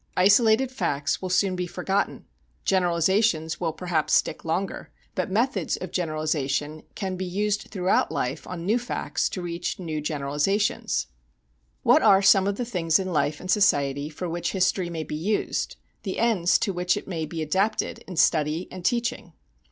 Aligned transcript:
Isolated 0.17 0.71
facts 0.71 1.21
will 1.21 1.29
be 1.29 1.33
soon 1.33 1.67
forgotten, 1.67 2.25
generalizations 2.65 3.59
will 3.59 3.71
perhaps 3.71 4.13
stick 4.15 4.43
longer, 4.43 4.89
but 5.13 5.29
methods 5.29 5.77
of 5.77 5.91
generalization 5.91 6.81
can 6.95 7.17
be 7.17 7.25
used 7.25 7.67
throughout 7.69 8.11
life 8.11 8.47
on 8.47 8.65
new 8.65 8.79
facts 8.79 9.29
to 9.29 9.43
reach 9.43 9.77
new 9.77 10.01
generalizations. 10.01 11.05
What 11.83 12.01
are 12.01 12.23
some 12.23 12.47
of 12.47 12.55
the 12.55 12.65
things 12.65 12.97
in 12.97 13.13
life 13.13 13.39
and 13.39 13.51
society 13.51 14.09
for 14.09 14.27
which 14.27 14.53
history 14.53 14.89
may 14.89 15.03
be 15.03 15.13
used, 15.15 15.75
the 16.01 16.17
ends 16.17 16.57
to 16.61 16.73
which 16.73 16.97
it 16.97 17.07
may 17.07 17.27
be 17.27 17.43
adapted 17.43 17.99
in 18.07 18.15
study 18.15 18.67
and 18.71 18.83
teaching? 18.83 19.33